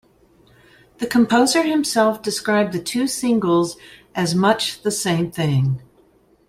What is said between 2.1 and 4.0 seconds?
described the two singles